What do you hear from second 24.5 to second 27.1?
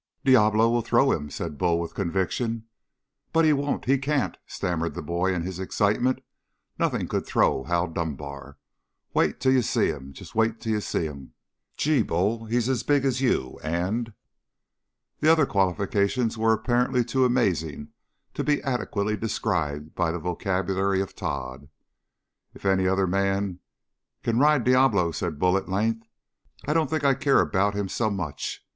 Diablo," said Bull at length, "I don't think